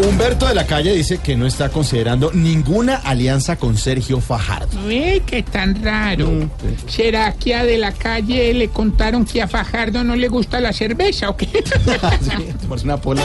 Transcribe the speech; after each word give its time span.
Humberto 0.00 0.46
de 0.46 0.54
la 0.54 0.66
Calle 0.66 0.94
dice 0.94 1.18
que 1.18 1.36
no 1.36 1.46
está 1.46 1.68
considerando 1.68 2.32
ninguna 2.32 2.96
alianza 2.96 3.56
con 3.56 3.76
Sergio 3.76 4.20
Fajardo. 4.20 4.80
Uy, 4.86 5.22
qué 5.26 5.42
tan 5.42 5.82
raro. 5.82 6.48
¿Será 6.86 7.34
que 7.34 7.54
a 7.54 7.64
de 7.64 7.76
la 7.76 7.92
calle 7.92 8.54
le 8.54 8.68
contaron 8.68 9.26
que 9.26 9.42
a 9.42 9.48
Fajardo 9.48 10.02
no 10.02 10.16
le 10.16 10.28
gusta 10.28 10.58
la 10.60 10.72
cerveza 10.72 11.28
o 11.28 11.36
qué? 11.36 11.48
Sí, 12.20 12.82
una 12.82 12.96
pola. 12.96 13.22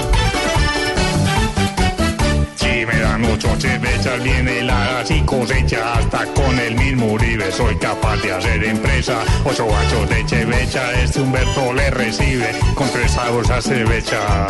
Si 2.56 2.86
me 2.86 3.00
dan 3.00 3.24
ocho 3.26 3.50
cervezas, 3.60 4.22
bien 4.24 4.48
heladas 4.48 5.10
y 5.12 5.22
cosecha, 5.22 5.94
hasta 5.94 6.26
con 6.34 6.60
el 6.60 6.76
mismo 6.76 7.14
Uribe 7.14 7.52
soy 7.52 7.76
capaz 7.78 8.18
de 8.18 8.34
hacer 8.34 8.64
empresa. 8.64 9.20
Ocho 9.46 9.66
guachos 9.66 10.10
de 10.10 10.26
chevecha, 10.26 10.92
este 11.02 11.22
Humberto 11.22 11.74
le 11.74 11.90
recibe, 11.92 12.52
con 12.76 12.90
tres 12.90 13.12
sabores 13.12 13.50
a 13.50 13.62
cerveza, 13.62 14.48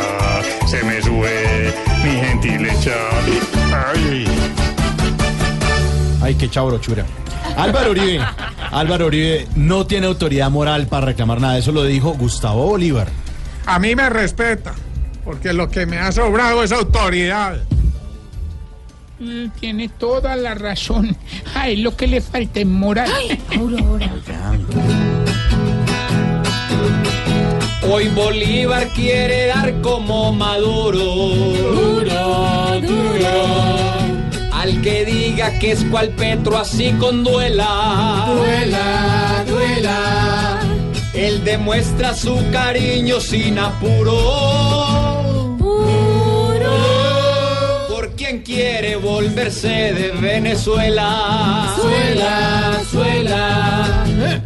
se 0.68 0.84
me 0.84 1.02
sube 1.02 1.95
mi 2.06 2.12
gentilecha. 2.12 2.94
Ay. 3.74 4.26
Ay, 6.22 6.36
qué 6.36 6.50
chabrochura. 6.50 7.06
Álvaro 7.58 7.92
Uribe. 7.92 8.20
Álvaro 8.72 9.08
Uribe 9.08 9.48
no 9.56 9.86
tiene 9.88 10.08
autoridad 10.08 10.50
moral 10.52 10.88
para 10.88 11.08
reclamar 11.08 11.42
nada. 11.42 11.58
Eso 11.58 11.72
lo 11.72 11.84
dijo 11.84 12.14
Gustavo 12.14 12.68
Bolívar. 12.68 13.08
A 13.66 13.80
mí 13.80 13.96
me 13.96 14.10
respeta, 14.10 14.74
porque 15.24 15.52
lo 15.54 15.70
que 15.70 15.86
me 15.86 15.98
ha 15.98 16.12
sobrado 16.12 16.64
es 16.64 16.72
autoridad. 16.72 17.58
Mm, 19.20 19.50
Tiene 19.60 19.90
toda 19.90 20.36
la 20.36 20.54
razón. 20.54 21.16
Ay, 21.56 21.78
lo 21.78 21.96
que 21.96 22.06
le 22.08 22.22
falta 22.22 22.60
es 22.60 22.68
moral. 22.68 23.10
Hoy 27.88 28.08
Bolívar 28.10 28.88
quiere 28.90 29.48
dar 29.48 29.80
como 29.82 30.34
Maduro. 30.34 31.25
Que 35.46 35.46
diga 35.46 35.60
que 35.60 35.72
es 35.72 35.84
cual 35.86 36.10
Petro 36.10 36.58
así 36.58 36.92
con 36.94 37.24
duela. 37.24 38.26
Duela, 38.28 39.44
duela. 39.48 40.60
Él 41.14 41.44
demuestra 41.44 42.14
su 42.14 42.36
cariño 42.52 43.20
sin 43.20 43.58
apuro. 43.60 45.56
Puro. 45.58 46.76
Por 47.90 48.12
quien 48.16 48.44
quiere 48.44 48.96
volverse 48.98 49.94
de 49.94 50.12
Venezuela. 50.20 51.74
Suela, 51.80 52.82
suela. 52.92 54.06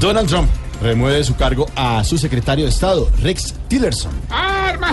Donald 0.00 0.28
Trump 0.28 0.48
remueve 0.80 1.18
de 1.18 1.24
su 1.24 1.36
cargo 1.36 1.66
a 1.76 2.02
su 2.04 2.16
secretario 2.16 2.64
de 2.64 2.70
Estado, 2.70 3.10
Rex 3.22 3.52
Tillerson. 3.68 4.12
Arma. 4.30 4.92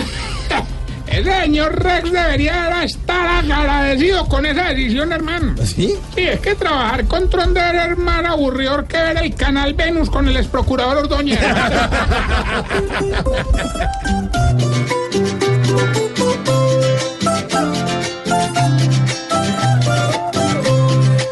El 1.10 1.24
señor 1.24 1.82
Rex 1.82 2.12
debería 2.12 2.82
estar 2.82 3.44
agradecido 3.50 4.26
con 4.26 4.46
esa 4.46 4.68
decisión, 4.68 5.12
hermano. 5.12 5.54
¿Sí? 5.64 5.94
Sí, 6.14 6.22
es 6.22 6.40
que 6.40 6.54
trabajar 6.54 7.06
con 7.06 7.28
Tronder 7.30 7.74
es 7.90 7.98
más 7.98 8.24
aburrido 8.24 8.86
que 8.86 8.96
ver 8.98 9.16
el 9.18 9.34
canal 9.34 9.74
Venus 9.74 10.10
con 10.10 10.28
el 10.28 10.36
ex 10.36 10.46
procurador 10.46 10.98
Ordóñez. 10.98 11.40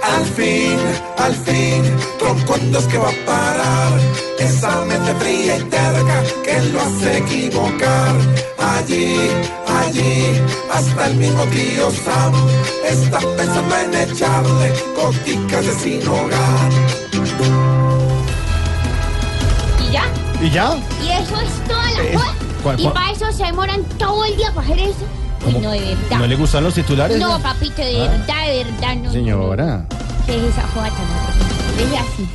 Al 0.02 0.24
fin, 0.34 0.78
al 1.18 1.34
fin, 1.34 1.96
es 2.78 2.84
que 2.86 2.98
va 2.98 3.08
a 3.08 3.26
parar 3.26 4.15
esa 5.06 5.14
mente 5.14 5.24
fría 5.24 5.56
y 5.56 5.62
terca 5.64 6.22
que 6.44 6.60
lo 6.72 6.80
hace 6.80 7.18
equivocar. 7.18 8.14
Allí, 8.58 9.16
allí, 9.66 10.40
hasta 10.72 11.06
el 11.06 11.16
mismo 11.16 11.42
tío 11.44 11.90
Sam 11.90 12.32
está 12.88 13.18
pensando 13.36 13.76
en 13.76 13.94
echarle 14.10 14.72
goticas 14.96 15.66
de 15.66 15.72
sin 15.74 16.08
hogar. 16.08 16.70
¿Y 19.80 19.92
ya? 19.92 20.04
¿Y 20.42 20.50
ya? 20.50 20.76
¿Y 21.02 21.08
eso 21.10 21.40
es 21.40 21.64
toda 21.68 21.90
la 21.90 22.02
Eh, 22.02 22.18
¿Y 22.78 22.88
para 22.88 23.10
eso 23.12 23.32
se 23.32 23.44
demoran 23.44 23.84
todo 23.98 24.24
el 24.24 24.36
día 24.36 24.52
para 24.52 24.66
hacer 24.66 24.78
eso? 24.80 25.60
No, 25.62 25.70
de 25.70 25.78
verdad. 25.80 26.18
¿No 26.18 26.26
le 26.26 26.36
gustan 26.36 26.64
los 26.64 26.74
titulares? 26.74 27.18
No, 27.18 27.40
papito, 27.40 27.80
de 27.82 28.02
Ah. 28.02 28.08
verdad, 28.10 28.46
de 28.48 28.64
verdad, 28.64 28.94
no. 28.96 29.02
no, 29.02 29.04
no. 29.04 29.12
Señora. 29.12 29.86
¿Qué 30.26 30.36
es 30.36 30.42
esa 30.52 30.62
joda 30.68 30.90
tan 30.90 31.06
horrible? 31.06 31.84
Deje 31.84 31.98
así. 31.98 32.28